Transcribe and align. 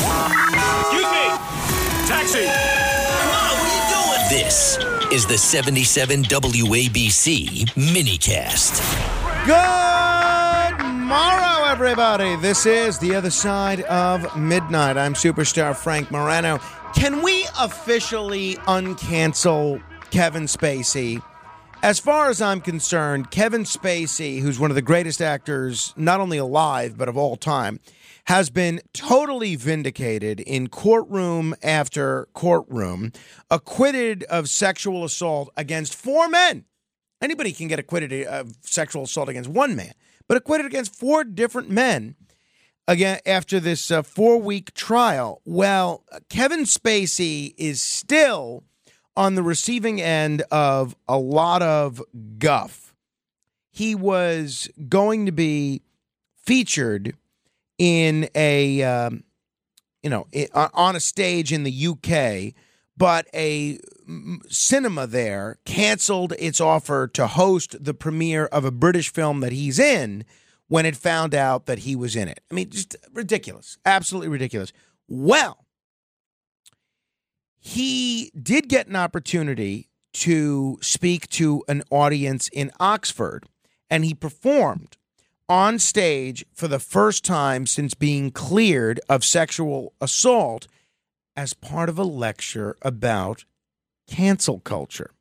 Excuse 0.00 1.10
me! 1.10 1.26
Taxi! 2.06 2.44
Mom, 2.46 3.54
what 3.58 3.68
are 3.68 3.76
you 3.76 3.82
doing? 3.94 4.44
This 4.44 4.78
is 5.12 5.26
the 5.26 5.36
77 5.36 6.24
WABC 6.24 7.66
minicast. 7.74 8.80
Good 9.46 10.84
morrow, 10.84 11.64
everybody. 11.66 12.36
This 12.36 12.64
is 12.64 12.98
the 12.98 13.14
other 13.14 13.30
side 13.30 13.82
of 13.82 14.36
midnight. 14.36 14.96
I'm 14.96 15.14
superstar 15.14 15.76
Frank 15.76 16.10
Morano. 16.10 16.58
Can 16.94 17.22
we 17.22 17.46
officially 17.60 18.54
uncancel 18.66 19.82
Kevin 20.10 20.44
Spacey? 20.44 21.22
As 21.82 21.98
far 21.98 22.30
as 22.30 22.40
I'm 22.40 22.60
concerned, 22.60 23.32
Kevin 23.32 23.64
Spacey, 23.64 24.40
who's 24.40 24.60
one 24.60 24.70
of 24.70 24.76
the 24.76 24.82
greatest 24.82 25.20
actors, 25.20 25.92
not 25.96 26.20
only 26.20 26.38
alive, 26.38 26.96
but 26.96 27.08
of 27.08 27.16
all 27.16 27.34
time, 27.34 27.80
has 28.26 28.50
been 28.50 28.80
totally 28.92 29.56
vindicated 29.56 30.38
in 30.38 30.68
courtroom 30.68 31.56
after 31.60 32.28
courtroom, 32.34 33.10
acquitted 33.50 34.22
of 34.24 34.48
sexual 34.48 35.04
assault 35.04 35.50
against 35.56 35.96
four 35.96 36.28
men. 36.28 36.66
Anybody 37.20 37.50
can 37.50 37.66
get 37.66 37.80
acquitted 37.80 38.28
of 38.28 38.54
sexual 38.60 39.02
assault 39.02 39.28
against 39.28 39.50
one 39.50 39.74
man, 39.74 39.94
but 40.28 40.36
acquitted 40.36 40.66
against 40.66 40.94
four 40.94 41.24
different 41.24 41.68
men 41.68 42.14
again 42.86 43.18
after 43.26 43.58
this 43.58 43.90
uh, 43.90 44.02
four 44.02 44.38
week 44.40 44.72
trial. 44.72 45.42
Well, 45.44 46.04
Kevin 46.28 46.60
Spacey 46.60 47.54
is 47.56 47.82
still 47.82 48.62
on 49.16 49.34
the 49.34 49.42
receiving 49.42 50.00
end 50.00 50.42
of 50.50 50.96
a 51.08 51.18
lot 51.18 51.62
of 51.62 52.02
guff. 52.38 52.94
He 53.70 53.94
was 53.94 54.68
going 54.88 55.26
to 55.26 55.32
be 55.32 55.82
featured 56.36 57.14
in 57.78 58.28
a 58.34 58.82
um, 58.82 59.24
you 60.02 60.10
know 60.10 60.26
on 60.54 60.96
a 60.96 61.00
stage 61.00 61.52
in 61.52 61.64
the 61.64 61.86
UK, 61.86 62.54
but 62.96 63.26
a 63.34 63.78
cinema 64.48 65.06
there 65.06 65.58
canceled 65.64 66.34
its 66.38 66.60
offer 66.60 67.06
to 67.08 67.26
host 67.26 67.82
the 67.82 67.94
premiere 67.94 68.46
of 68.46 68.64
a 68.64 68.70
British 68.70 69.12
film 69.12 69.40
that 69.40 69.52
he's 69.52 69.78
in 69.78 70.24
when 70.68 70.86
it 70.86 70.96
found 70.96 71.34
out 71.34 71.66
that 71.66 71.80
he 71.80 71.96
was 71.96 72.16
in 72.16 72.28
it. 72.28 72.40
I 72.50 72.54
mean, 72.54 72.70
just 72.70 72.96
ridiculous, 73.12 73.78
absolutely 73.84 74.28
ridiculous. 74.28 74.72
Well, 75.08 75.66
he 77.64 78.32
did 78.36 78.68
get 78.68 78.88
an 78.88 78.96
opportunity 78.96 79.88
to 80.14 80.78
speak 80.82 81.28
to 81.28 81.62
an 81.68 81.84
audience 81.90 82.48
in 82.48 82.72
Oxford, 82.80 83.46
and 83.88 84.04
he 84.04 84.14
performed 84.14 84.96
on 85.48 85.78
stage 85.78 86.44
for 86.52 86.66
the 86.66 86.80
first 86.80 87.24
time 87.24 87.64
since 87.66 87.94
being 87.94 88.32
cleared 88.32 88.98
of 89.08 89.24
sexual 89.24 89.92
assault 90.00 90.66
as 91.36 91.54
part 91.54 91.88
of 91.88 91.98
a 91.98 92.04
lecture 92.04 92.76
about 92.82 93.44
cancel 94.08 94.58
culture. 94.58 95.12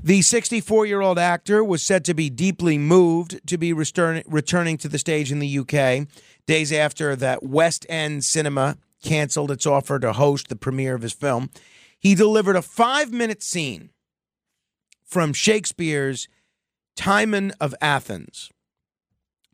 The 0.00 0.20
64 0.20 0.84
year 0.84 1.00
old 1.00 1.18
actor 1.18 1.64
was 1.64 1.82
said 1.82 2.04
to 2.04 2.14
be 2.14 2.28
deeply 2.28 2.76
moved 2.76 3.40
to 3.46 3.56
be 3.56 3.72
return- 3.72 4.22
returning 4.26 4.76
to 4.78 4.88
the 4.88 4.98
stage 4.98 5.32
in 5.32 5.38
the 5.38 5.58
UK 5.58 6.06
days 6.46 6.72
after 6.72 7.16
that 7.16 7.42
West 7.42 7.86
End 7.88 8.22
Cinema 8.22 8.76
canceled 9.02 9.50
its 9.50 9.66
offer 9.66 9.98
to 9.98 10.12
host 10.12 10.48
the 10.48 10.56
premiere 10.56 10.94
of 10.94 11.02
his 11.02 11.12
film. 11.12 11.50
He 11.98 12.14
delivered 12.14 12.56
a 12.56 12.62
five 12.62 13.12
minute 13.12 13.42
scene 13.42 13.90
from 15.04 15.32
Shakespeare's 15.32 16.28
Timon 16.96 17.52
of 17.60 17.74
Athens 17.80 18.50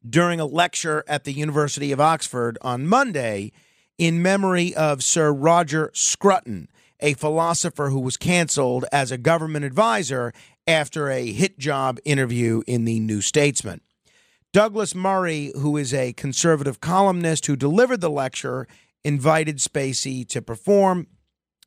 during 0.09 0.41
a 0.41 0.47
lecture 0.47 1.05
at 1.07 1.25
the 1.25 1.33
University 1.33 1.93
of 1.93 2.01
Oxford 2.01 2.59
on 2.63 2.87
Monday 2.87 3.53
in 3.97 4.23
memory 4.23 4.75
of 4.75 5.03
Sir 5.03 5.33
Roger 5.33 5.91
Scruton, 5.95 6.69
a 7.01 7.15
philosopher 7.15 7.91
who 7.91 8.01
was 8.01 8.17
canceled 8.17 8.85
as 8.93 9.11
a 9.11 9.19
government 9.19 9.65
advisor 9.65 10.33
after 10.67 11.11
a 11.11 11.33
hit 11.33 11.59
job 11.59 11.99
interview 12.05 12.63
in 12.67 12.85
the 12.85 13.01
New 13.01 13.21
Statesman. 13.21 13.81
Douglas 14.53 14.95
Murray, 14.95 15.53
who 15.57 15.77
is 15.77 15.93
a 15.93 16.13
conservative 16.13 16.81
columnist 16.81 17.47
who 17.47 17.57
delivered 17.57 18.01
the 18.01 18.11
lecture, 18.11 18.67
invited 19.05 19.59
Spacey 19.59 20.27
to 20.29 20.43
perform. 20.43 21.07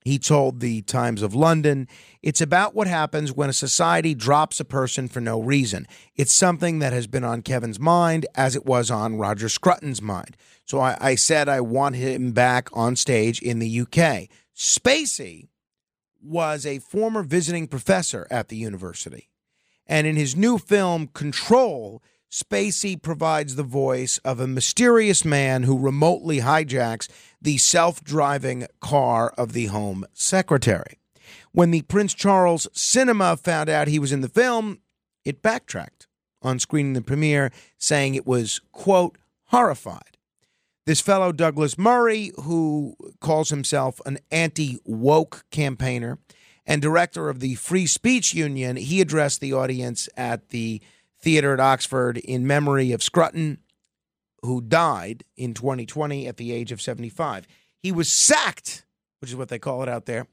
He 0.04 0.20
told 0.20 0.62
the 0.62 0.84
Times 0.84 1.22
of 1.22 1.36
London, 1.36 1.88
it's 2.24 2.40
about 2.40 2.74
what 2.74 2.88
happens 2.88 3.34
when 3.34 3.50
a 3.50 3.54
society 3.54 4.16
drops 4.16 4.60
a 4.60 4.66
person 4.66 5.10
for 5.10 5.20
no 5.20 5.42
reason. 5.42 5.86
It's 6.16 6.32
something 6.32 6.80
that 6.80 6.94
has 6.94 7.08
been 7.08 7.26
on 7.26 7.42
Kevin's 7.42 7.80
mind 7.80 8.26
as 8.34 8.56
it 8.56 8.66
was 8.66 8.90
on 8.90 9.18
Roger 9.18 9.50
Scruton's 9.50 10.02
mind. 10.02 10.38
So 10.64 10.80
I, 10.80 10.98
I 11.00 11.16
said 11.16 11.50
I 11.50 11.60
want 11.60 11.96
him 11.96 12.32
back 12.32 12.70
on 12.72 12.96
stage 12.96 13.42
in 13.42 13.60
the 13.60 13.82
UK. 13.82 14.30
Spacey 14.56 15.50
was 16.22 16.66
a 16.66 16.80
former 16.80 17.24
visiting 17.24 17.68
professor 17.68 18.28
at 18.32 18.48
the 18.48 18.58
university. 18.58 19.30
And 19.86 20.08
in 20.08 20.16
his 20.16 20.36
new 20.36 20.58
film, 20.58 21.08
Control, 21.08 22.02
Spacey 22.32 23.02
provides 23.02 23.56
the 23.56 23.64
voice 23.64 24.18
of 24.20 24.40
a 24.40 24.48
mysterious 24.48 25.24
man 25.24 25.64
who 25.64 25.78
remotely 25.78 26.40
hijacks 26.40 27.08
the 27.42 27.58
self 27.58 28.04
driving 28.04 28.68
car 28.82 29.34
of 29.38 29.54
the 29.54 29.68
Home 29.68 30.06
Secretary. 30.14 31.00
When 31.52 31.72
the 31.72 31.84
Prince 31.84 32.14
Charles 32.14 32.68
Cinema 32.74 33.38
found 33.38 33.70
out 33.70 33.88
he 33.88 34.00
was 34.00 34.12
in 34.12 34.22
the 34.22 34.30
film, 34.30 34.80
it 35.24 35.42
backtracked 35.42 36.08
on 36.42 36.60
screening 36.60 36.94
the 36.94 37.02
premiere, 37.02 37.52
saying 37.78 38.16
it 38.16 38.28
was, 38.28 38.62
quote, 38.72 39.18
horrified. 39.46 40.18
This 40.86 41.02
fellow, 41.02 41.32
Douglas 41.32 41.78
Murray, 41.78 42.32
who 42.44 42.96
calls 43.20 43.50
himself 43.50 44.00
an 44.06 44.20
anti 44.32 44.80
woke 44.86 45.46
campaigner 45.52 46.20
and 46.66 46.82
director 46.82 47.30
of 47.30 47.40
the 47.40 47.56
Free 47.56 47.86
Speech 47.86 48.34
Union, 48.34 48.76
he 48.76 49.02
addressed 49.02 49.42
the 49.42 49.54
audience 49.54 50.08
at 50.16 50.50
the 50.50 50.82
theater 51.28 51.52
at 51.52 51.60
Oxford 51.60 52.18
in 52.20 52.48
memory 52.48 52.94
of 52.94 53.04
Scruton, 53.04 53.58
who 54.44 54.62
died 54.62 55.26
in 55.36 55.54
2020 55.54 56.26
at 56.26 56.38
the 56.38 56.54
age 56.54 56.72
of 56.72 56.82
75. 56.82 57.46
He 57.84 57.92
was 57.92 58.10
sacked, 58.10 58.86
which 59.20 59.32
is 59.32 59.36
what 59.36 59.50
they 59.50 59.60
call 59.60 59.84
it 59.84 59.90
out 59.90 60.06
there, 60.06 60.28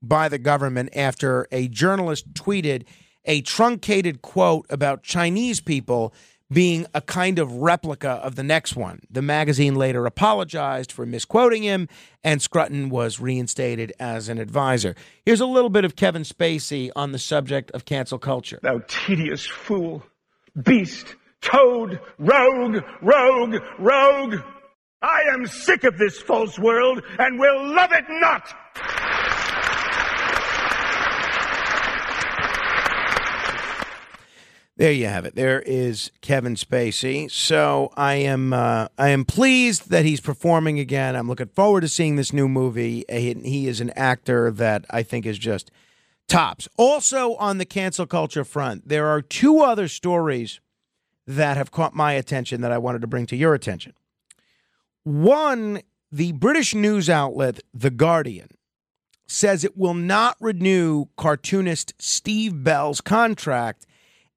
by 0.00 0.28
the 0.28 0.38
government 0.38 0.90
after 0.94 1.48
a 1.50 1.66
journalist 1.66 2.34
tweeted 2.34 2.84
a 3.24 3.40
truncated 3.40 4.22
quote 4.22 4.64
about 4.70 5.02
Chinese 5.02 5.60
people 5.60 6.14
being 6.52 6.86
a 6.94 7.00
kind 7.00 7.40
of 7.40 7.56
replica 7.56 8.10
of 8.10 8.36
the 8.36 8.44
next 8.44 8.76
one. 8.76 9.00
The 9.10 9.22
magazine 9.22 9.74
later 9.74 10.06
apologized 10.06 10.92
for 10.92 11.04
misquoting 11.04 11.64
him, 11.64 11.88
and 12.22 12.40
Scruton 12.40 12.90
was 12.90 13.18
reinstated 13.18 13.92
as 13.98 14.28
an 14.28 14.38
advisor. 14.38 14.94
Here's 15.24 15.40
a 15.40 15.46
little 15.46 15.70
bit 15.70 15.84
of 15.84 15.96
Kevin 15.96 16.22
Spacey 16.22 16.92
on 16.94 17.10
the 17.10 17.18
subject 17.18 17.72
of 17.72 17.84
cancel 17.84 18.20
culture. 18.20 18.60
Thou 18.62 18.82
tedious 18.86 19.46
fool, 19.46 20.04
beast, 20.60 21.14
toad, 21.40 22.00
rogue, 22.18 22.82
rogue, 23.00 23.56
rogue. 23.78 24.40
I 25.00 25.22
am 25.32 25.46
sick 25.46 25.84
of 25.84 25.98
this 25.98 26.20
false 26.20 26.58
world 26.58 27.02
and 27.18 27.38
will 27.38 27.74
love 27.74 27.90
it 27.92 28.04
not. 28.08 28.54
There 34.76 34.90
you 34.90 35.06
have 35.06 35.26
it. 35.26 35.34
There 35.34 35.60
is 35.60 36.10
Kevin 36.22 36.56
Spacey. 36.56 37.30
So 37.30 37.92
I 37.96 38.14
am 38.14 38.52
uh, 38.52 38.88
I 38.98 39.10
am 39.10 39.24
pleased 39.24 39.90
that 39.90 40.04
he's 40.04 40.20
performing 40.20 40.78
again. 40.78 41.14
I'm 41.14 41.28
looking 41.28 41.48
forward 41.48 41.82
to 41.82 41.88
seeing 41.88 42.16
this 42.16 42.32
new 42.32 42.48
movie. 42.48 43.04
He, 43.08 43.34
he 43.34 43.68
is 43.68 43.80
an 43.80 43.90
actor 43.90 44.50
that 44.50 44.86
I 44.88 45.02
think 45.02 45.26
is 45.26 45.38
just 45.38 45.70
tops. 46.28 46.68
Also 46.76 47.34
on 47.36 47.58
the 47.58 47.64
cancel 47.64 48.06
culture 48.06 48.44
front, 48.44 48.88
there 48.88 49.06
are 49.06 49.22
two 49.22 49.60
other 49.60 49.88
stories 49.88 50.60
that 51.26 51.56
have 51.56 51.70
caught 51.70 51.94
my 51.94 52.12
attention 52.12 52.60
that 52.62 52.72
I 52.72 52.78
wanted 52.78 53.00
to 53.02 53.06
bring 53.06 53.26
to 53.26 53.36
your 53.36 53.54
attention. 53.54 53.92
One, 55.04 55.80
the 56.10 56.32
British 56.32 56.74
news 56.74 57.08
outlet 57.08 57.60
The 57.72 57.90
Guardian 57.90 58.48
says 59.26 59.64
it 59.64 59.76
will 59.76 59.94
not 59.94 60.36
renew 60.40 61.06
cartoonist 61.16 61.94
Steve 61.98 62.62
Bell's 62.62 63.00
contract 63.00 63.86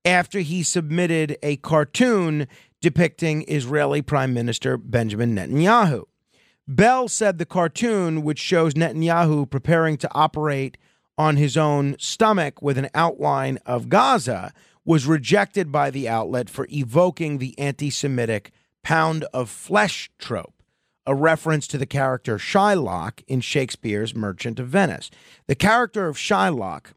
after 0.05 0.39
he 0.39 0.63
submitted 0.63 1.37
a 1.43 1.57
cartoon 1.57 2.47
depicting 2.81 3.43
Israeli 3.47 4.01
Prime 4.01 4.33
Minister 4.33 4.77
Benjamin 4.77 5.35
Netanyahu. 5.35 6.03
Bell 6.67 7.07
said 7.07 7.37
the 7.37 7.45
cartoon, 7.45 8.23
which 8.23 8.39
shows 8.39 8.73
Netanyahu 8.73 9.49
preparing 9.49 9.97
to 9.97 10.09
operate 10.13 10.77
on 11.17 11.37
his 11.37 11.57
own 11.57 11.95
stomach 11.99 12.61
with 12.61 12.77
an 12.77 12.89
outline 12.93 13.59
of 13.65 13.89
Gaza, 13.89 14.53
was 14.85 15.07
rejected 15.07 15.71
by 15.71 15.89
the 15.89 16.07
outlet 16.07 16.49
for 16.49 16.67
evoking 16.71 17.37
the 17.37 17.57
anti 17.57 17.89
Semitic 17.89 18.51
pound 18.83 19.25
of 19.33 19.49
flesh 19.49 20.11
trope, 20.19 20.61
a 21.07 21.15
reference 21.15 21.67
to 21.67 21.77
the 21.77 21.87
character 21.87 22.37
Shylock 22.37 23.23
in 23.27 23.41
Shakespeare's 23.41 24.15
Merchant 24.15 24.59
of 24.59 24.67
Venice. 24.67 25.09
The 25.47 25.55
character 25.55 26.07
of 26.07 26.17
Shylock 26.17 26.93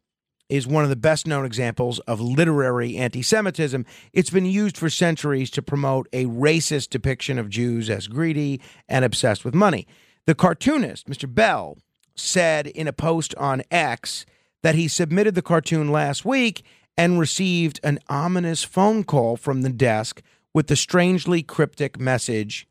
is 0.48 0.66
one 0.66 0.82
of 0.84 0.90
the 0.90 0.96
best 0.96 1.26
known 1.26 1.44
examples 1.44 1.98
of 2.00 2.20
literary 2.20 2.96
anti 2.96 3.22
Semitism. 3.22 3.86
It's 4.12 4.30
been 4.30 4.46
used 4.46 4.76
for 4.76 4.90
centuries 4.90 5.50
to 5.50 5.62
promote 5.62 6.08
a 6.12 6.26
racist 6.26 6.90
depiction 6.90 7.38
of 7.38 7.48
Jews 7.48 7.88
as 7.90 8.06
greedy 8.06 8.60
and 8.88 9.04
obsessed 9.04 9.44
with 9.44 9.54
money. 9.54 9.86
The 10.26 10.34
cartoonist, 10.34 11.08
Mr. 11.08 11.32
Bell, 11.32 11.78
said 12.18 12.66
in 12.66 12.88
a 12.88 12.92
post 12.92 13.34
on 13.36 13.62
X 13.70 14.26
that 14.62 14.74
he 14.74 14.88
submitted 14.88 15.34
the 15.34 15.42
cartoon 15.42 15.90
last 15.90 16.24
week 16.24 16.62
and 16.96 17.18
received 17.18 17.78
an 17.82 17.98
ominous 18.08 18.64
phone 18.64 19.04
call 19.04 19.36
from 19.36 19.62
the 19.62 19.70
desk 19.70 20.20
with 20.52 20.66
the 20.66 20.76
strangely 20.76 21.42
cryptic 21.42 22.00
message, 22.00 22.66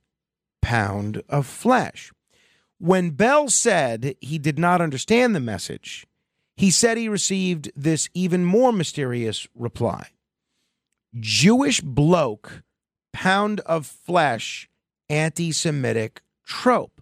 pound 0.61 1.21
of 1.29 1.45
flesh. 1.45 2.11
When 2.79 3.11
Bell 3.11 3.49
said 3.49 4.15
he 4.19 4.37
did 4.37 4.59
not 4.59 4.81
understand 4.81 5.33
the 5.33 5.39
message, 5.39 6.05
he 6.57 6.69
said 6.69 6.97
he 6.97 7.07
received 7.07 7.71
this 7.75 8.09
even 8.13 8.43
more 8.43 8.73
mysterious 8.73 9.47
reply 9.55 10.09
Jewish 11.19 11.81
bloke, 11.81 12.63
pound 13.13 13.61
of 13.61 13.85
flesh, 13.85 14.69
anti 15.09 15.51
Semitic 15.51 16.21
trope. 16.45 16.96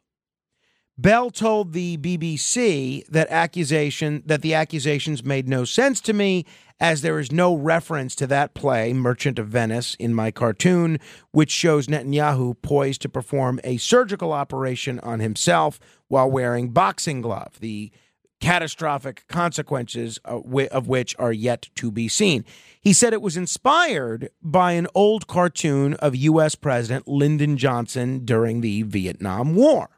Bell 0.97 1.29
told 1.29 1.73
the 1.73 1.97
BBC 1.97 3.05
that 3.07 3.27
accusation 3.29 4.23
that 4.25 4.41
the 4.41 4.53
accusations 4.53 5.25
made 5.25 5.45
no 5.45 5.65
sense 5.65 5.99
to 6.01 6.13
me 6.13 6.45
as 6.79 7.01
there 7.01 7.19
is 7.19 7.33
no 7.33 7.53
reference 7.53 8.15
to 8.15 8.27
that 8.27 8.53
play 8.53 8.93
Merchant 8.93 9.37
of 9.37 9.49
Venice 9.49 9.95
in 9.95 10.13
my 10.13 10.31
cartoon 10.31 10.99
which 11.31 11.51
shows 11.51 11.87
Netanyahu 11.87 12.55
poised 12.61 13.01
to 13.01 13.09
perform 13.09 13.59
a 13.65 13.75
surgical 13.75 14.31
operation 14.31 15.01
on 15.01 15.19
himself 15.19 15.81
while 16.07 16.31
wearing 16.31 16.69
boxing 16.69 17.19
glove 17.19 17.59
the 17.59 17.91
catastrophic 18.39 19.25
consequences 19.27 20.17
of 20.23 20.87
which 20.87 21.15
are 21.19 21.33
yet 21.33 21.69
to 21.75 21.91
be 21.91 22.07
seen. 22.07 22.45
He 22.79 22.93
said 22.93 23.11
it 23.11 23.21
was 23.21 23.35
inspired 23.35 24.29
by 24.41 24.73
an 24.73 24.87
old 24.95 25.27
cartoon 25.27 25.95
of 25.95 26.15
US 26.15 26.55
President 26.55 27.05
Lyndon 27.05 27.57
Johnson 27.57 28.23
during 28.23 28.61
the 28.61 28.83
Vietnam 28.83 29.55
War. 29.55 29.89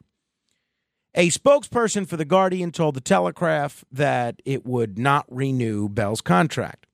A 1.18 1.30
spokesperson 1.30 2.06
for 2.06 2.16
The 2.16 2.24
Guardian 2.24 2.70
told 2.70 2.94
The 2.94 3.00
Telegraph 3.00 3.84
that 3.90 4.40
it 4.44 4.64
would 4.64 5.00
not 5.00 5.26
renew 5.28 5.88
Bell's 5.88 6.20
contract. 6.20 6.86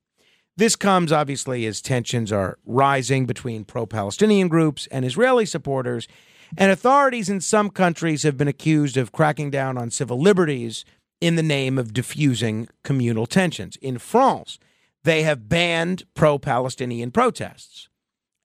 This 0.57 0.77
comes 0.77 1.13
obviously 1.13 1.67
as 1.67 1.83
tensions 1.83 2.33
are 2.33 2.57
rising 2.65 3.27
between 3.27 3.67
pro 3.67 3.85
Palestinian 3.85 4.49
groups 4.49 4.89
and 4.91 5.05
Israeli 5.05 5.45
supporters, 5.45 6.09
and 6.57 6.73
authorities 6.73 7.29
in 7.29 7.43
some 7.43 7.69
countries 7.69 8.23
have 8.23 8.39
been 8.39 8.49
accused 8.49 8.97
of 8.97 9.13
cracking 9.13 9.51
down 9.51 9.77
on 9.77 9.91
civil 9.91 10.19
liberties 10.19 10.87
in 11.21 11.37
the 11.37 11.43
name 11.43 11.77
of 11.77 11.93
diffusing 11.93 12.67
communal 12.83 13.27
tensions. 13.27 13.77
In 13.83 13.99
France, 13.99 14.59
they 15.03 15.23
have 15.25 15.51
banned 15.51 16.05
pro 16.15 16.39
Palestinian 16.39 17.11
protests. 17.11 17.91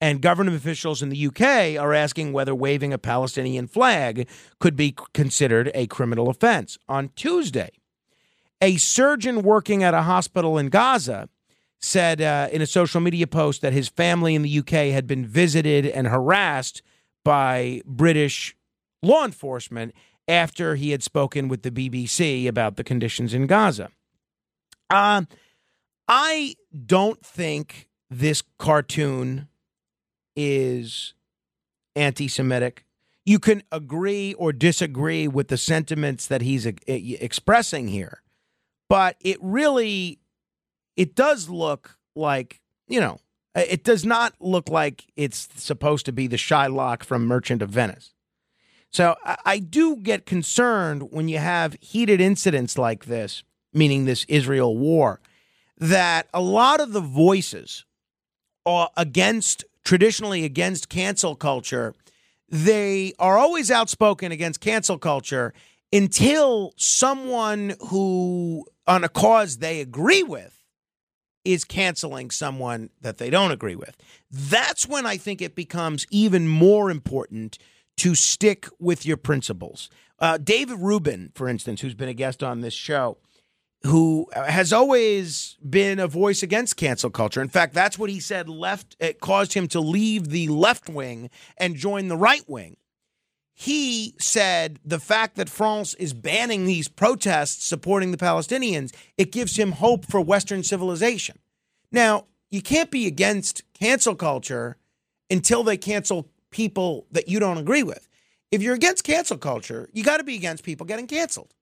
And 0.02 0.22
government 0.22 0.56
officials 0.56 1.02
in 1.02 1.10
the 1.10 1.28
UK 1.28 1.78
are 1.82 1.94
asking 1.94 2.32
whether 2.32 2.56
waving 2.56 2.94
a 2.94 2.98
Palestinian 2.98 3.68
flag 3.68 4.28
could 4.60 4.76
be 4.76 4.96
considered 5.14 5.72
a 5.74 5.88
criminal 5.88 6.30
offense. 6.30 6.78
On 6.88 7.10
Tuesday, 7.16 7.72
a 8.62 8.78
surgeon 8.78 9.42
working 9.42 9.84
at 9.84 9.94
a 9.94 10.04
hospital 10.04 10.58
in 10.58 10.70
Gaza 10.70 11.28
said 11.82 12.22
uh, 12.22 12.48
in 12.52 12.62
a 12.62 12.66
social 12.66 13.02
media 13.02 13.28
post 13.28 13.62
that 13.62 13.74
his 13.74 13.90
family 13.90 14.36
in 14.36 14.42
the 14.42 14.60
UK 14.60 14.92
had 14.92 15.08
been 15.08 15.26
visited 15.26 15.86
and 15.86 16.08
harassed 16.08 16.82
by 17.24 17.82
British 17.86 18.56
law 19.02 19.26
enforcement 19.26 19.94
after 20.28 20.76
he 20.76 20.92
had 20.92 21.04
spoken 21.04 21.48
with 21.48 21.64
the 21.64 21.72
BBC 21.72 22.48
about 22.48 22.76
the 22.76 22.84
conditions 22.84 23.34
in 23.34 23.48
Gaza. 23.48 23.90
Uh, 24.90 25.24
I 26.08 26.56
don't 26.86 27.24
think 27.26 27.90
this 28.10 28.44
cartoon 28.58 29.48
is 30.36 31.14
anti 31.96 32.28
Semitic. 32.28 32.86
You 33.26 33.40
can 33.40 33.64
agree 33.72 34.34
or 34.34 34.52
disagree 34.52 35.28
with 35.28 35.50
the 35.50 35.58
sentiments 35.58 36.28
that 36.28 36.42
he's 36.42 36.66
expressing 36.66 37.88
here, 37.88 38.22
but 38.88 39.18
it 39.20 39.38
really 39.42 40.20
it 40.96 41.16
does 41.16 41.48
look 41.48 41.98
like, 42.16 42.62
you 42.88 43.00
know, 43.00 43.20
it 43.56 43.84
does 43.84 44.06
not 44.06 44.34
look 44.40 44.70
like 44.70 45.06
it's 45.16 45.48
supposed 45.56 46.06
to 46.08 46.12
be 46.12 46.28
the 46.28 46.36
Shylock 46.36 47.04
from 47.04 47.26
Merchant 47.26 47.62
of 47.62 47.70
Venice. 47.70 48.14
So 48.92 49.16
I 49.24 49.60
do 49.60 49.98
get 49.98 50.26
concerned 50.26 51.12
when 51.12 51.28
you 51.28 51.38
have 51.38 51.78
heated 51.80 52.20
incidents 52.20 52.78
like 52.78 53.06
this, 53.06 53.44
meaning 53.74 54.06
this 54.06 54.26
Israel 54.28 54.76
war, 54.78 55.22
that 55.78 56.28
a 56.34 56.42
lot 56.42 56.82
of 56.82 56.92
the 56.92 57.02
voices 57.02 57.86
are 58.66 58.90
against 58.98 59.64
traditionally 59.84 60.46
against 60.46 60.90
cancel 60.90 61.36
culture, 61.36 61.94
they 62.48 63.14
are 63.20 63.38
always 63.38 63.70
outspoken 63.70 64.32
against 64.32 64.60
cancel 64.62 64.98
culture 64.98 65.54
until 65.92 66.74
someone 66.78 67.76
who, 67.88 68.66
on 68.88 69.04
a 69.04 69.10
cause 69.10 69.58
they 69.58 69.82
agree 69.82 70.24
with, 70.24 70.56
is 71.46 71.64
canceling 71.64 72.30
someone 72.30 72.90
that 73.02 73.18
they 73.18 73.30
don't 73.30 73.52
agree 73.52 73.76
with. 73.76 73.96
That's 74.30 74.88
when 74.88 75.06
I 75.06 75.18
think 75.18 75.42
it 75.42 75.56
becomes 75.56 76.06
even 76.12 76.48
more 76.48 76.92
important 76.92 77.58
to 77.98 78.16
stick 78.16 78.68
with 78.80 79.06
your 79.06 79.18
principles. 79.18 79.90
Uh, 80.20 80.38
David 80.38 80.80
Rubin, 80.80 81.32
for 81.34 81.48
instance, 81.48 81.82
who's 81.82 81.96
been 81.96 82.10
a 82.10 82.14
guest 82.14 82.44
on 82.44 82.62
this 82.62 82.74
show, 82.74 83.18
who 83.84 84.28
has 84.34 84.74
always 84.74 85.58
been 85.68 86.00
a 86.00 86.08
voice 86.08 86.44
against 86.44 86.76
cancel 86.76 87.10
culture. 87.10 87.42
In 87.42 87.48
fact, 87.48 87.74
that's 87.74 87.98
what 87.98 88.10
he 88.10 88.20
said 88.20 88.50
left 88.50 88.96
it 89.00 89.22
caused 89.22 89.54
him 89.54 89.68
to 89.70 89.80
leave 89.80 90.30
the 90.30 90.50
left 90.50 90.90
wing 90.90 91.30
and 91.58 91.76
join 91.76 92.08
the 92.08 92.18
right 92.18 92.44
wing. 92.48 92.76
He 93.54 94.16
said 94.20 94.80
the 94.86 95.00
fact 95.00 95.36
that 95.36 95.50
France 95.50 95.94
is 95.96 96.14
banning 96.14 96.66
these 96.66 96.88
protests 96.88 97.66
supporting 97.66 98.12
the 98.12 98.18
Palestinians, 98.18 98.94
it 99.18 99.32
gives 99.32 99.58
him 99.58 99.74
hope 99.74 100.06
for 100.06 100.22
Western 100.22 100.64
civilization. 100.64 101.40
Now, 101.92 102.26
you 102.50 102.62
can't 102.62 102.92
be 102.92 103.06
against 103.06 103.64
cancel 103.74 104.16
culture 104.16 104.78
until 105.30 105.64
they 105.64 105.78
cancel 105.78 106.30
people 106.52 107.06
that 107.12 107.28
you 107.28 107.40
don't 107.40 107.58
agree 107.58 107.84
with. 107.84 108.08
If 108.52 108.62
you're 108.62 108.76
against 108.76 109.04
cancel 109.04 109.38
culture, 109.38 109.90
you 109.94 110.04
got 110.04 110.18
to 110.18 110.24
be 110.24 110.36
against 110.36 110.64
people 110.64 110.86
getting 110.86 111.08
canceled 111.08 111.54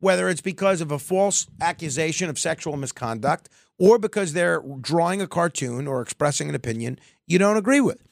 whether 0.00 0.28
it's 0.28 0.40
because 0.40 0.80
of 0.80 0.90
a 0.90 0.98
false 0.98 1.46
accusation 1.60 2.28
of 2.28 2.38
sexual 2.38 2.76
misconduct 2.76 3.48
or 3.78 3.98
because 3.98 4.32
they're 4.32 4.62
drawing 4.80 5.20
a 5.20 5.26
cartoon 5.26 5.86
or 5.86 6.00
expressing 6.00 6.48
an 6.48 6.54
opinion 6.54 6.98
you 7.26 7.38
don't 7.38 7.56
agree 7.56 7.80
with. 7.80 8.02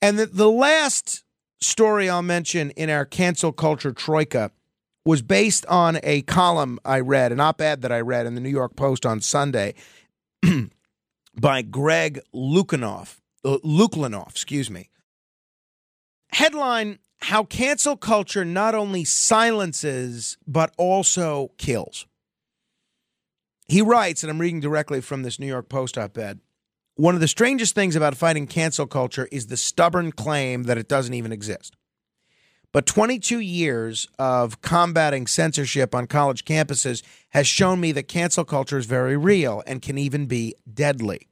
And 0.00 0.18
the, 0.18 0.26
the 0.26 0.50
last 0.50 1.24
story 1.60 2.08
I'll 2.08 2.22
mention 2.22 2.70
in 2.70 2.90
our 2.90 3.04
cancel 3.04 3.52
culture 3.52 3.92
troika 3.92 4.50
was 5.04 5.22
based 5.22 5.66
on 5.66 5.98
a 6.02 6.22
column 6.22 6.78
I 6.84 7.00
read, 7.00 7.32
an 7.32 7.40
op 7.40 7.60
ed 7.60 7.82
that 7.82 7.92
I 7.92 8.00
read 8.00 8.26
in 8.26 8.34
the 8.34 8.40
New 8.40 8.50
York 8.50 8.76
Post 8.76 9.04
on 9.04 9.20
Sunday 9.20 9.74
by 11.40 11.62
Greg 11.62 12.20
Lukianoff, 12.34 13.20
uh, 13.44 13.58
Luklanoff, 13.64 14.30
excuse 14.30 14.70
me. 14.70 14.90
Headline 16.32 16.98
how 17.22 17.44
cancel 17.44 17.96
culture 17.96 18.44
not 18.44 18.74
only 18.74 19.04
silences, 19.04 20.36
but 20.46 20.72
also 20.76 21.52
kills. 21.58 22.06
He 23.68 23.80
writes, 23.80 24.22
and 24.22 24.30
I'm 24.30 24.40
reading 24.40 24.60
directly 24.60 25.00
from 25.00 25.22
this 25.22 25.38
New 25.38 25.46
York 25.46 25.68
Post 25.68 25.96
op 25.96 26.18
ed 26.18 26.40
one 26.96 27.14
of 27.14 27.20
the 27.20 27.28
strangest 27.28 27.74
things 27.74 27.96
about 27.96 28.16
fighting 28.16 28.46
cancel 28.46 28.86
culture 28.86 29.28
is 29.32 29.46
the 29.46 29.56
stubborn 29.56 30.12
claim 30.12 30.64
that 30.64 30.76
it 30.76 30.88
doesn't 30.88 31.14
even 31.14 31.32
exist. 31.32 31.74
But 32.70 32.86
22 32.86 33.38
years 33.38 34.06
of 34.18 34.62
combating 34.62 35.26
censorship 35.26 35.94
on 35.94 36.06
college 36.06 36.44
campuses 36.44 37.02
has 37.30 37.46
shown 37.46 37.80
me 37.80 37.92
that 37.92 38.04
cancel 38.08 38.44
culture 38.44 38.78
is 38.78 38.86
very 38.86 39.16
real 39.16 39.62
and 39.66 39.82
can 39.82 39.98
even 39.98 40.26
be 40.26 40.54
deadly. 40.72 41.28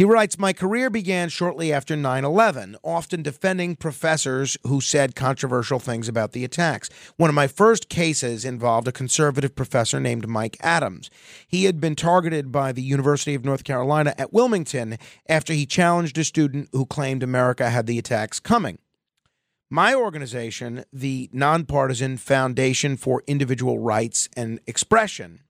He 0.00 0.06
writes 0.06 0.38
My 0.38 0.54
career 0.54 0.88
began 0.88 1.28
shortly 1.28 1.74
after 1.74 1.94
9 1.94 2.24
11, 2.24 2.78
often 2.82 3.20
defending 3.20 3.76
professors 3.76 4.56
who 4.66 4.80
said 4.80 5.14
controversial 5.14 5.78
things 5.78 6.08
about 6.08 6.32
the 6.32 6.42
attacks. 6.42 6.88
One 7.18 7.28
of 7.28 7.34
my 7.34 7.46
first 7.46 7.90
cases 7.90 8.46
involved 8.46 8.88
a 8.88 8.92
conservative 8.92 9.54
professor 9.54 10.00
named 10.00 10.26
Mike 10.26 10.56
Adams. 10.62 11.10
He 11.46 11.64
had 11.64 11.82
been 11.82 11.96
targeted 11.96 12.50
by 12.50 12.72
the 12.72 12.80
University 12.80 13.34
of 13.34 13.44
North 13.44 13.62
Carolina 13.62 14.14
at 14.16 14.32
Wilmington 14.32 14.96
after 15.28 15.52
he 15.52 15.66
challenged 15.66 16.16
a 16.16 16.24
student 16.24 16.70
who 16.72 16.86
claimed 16.86 17.22
America 17.22 17.68
had 17.68 17.84
the 17.84 17.98
attacks 17.98 18.40
coming. 18.40 18.78
My 19.68 19.94
organization, 19.94 20.86
the 20.90 21.28
Nonpartisan 21.30 22.16
Foundation 22.16 22.96
for 22.96 23.22
Individual 23.26 23.78
Rights 23.78 24.30
and 24.34 24.60
Expression, 24.66 25.40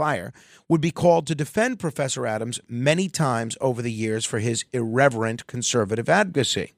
FIRE, 0.00 0.32
would 0.66 0.80
be 0.80 0.90
called 0.90 1.26
to 1.26 1.34
defend 1.34 1.78
Professor 1.78 2.26
Adams 2.26 2.58
many 2.66 3.06
times 3.06 3.58
over 3.60 3.82
the 3.82 3.92
years 3.92 4.24
for 4.24 4.38
his 4.38 4.64
irreverent 4.72 5.46
conservative 5.46 6.08
advocacy. 6.08 6.72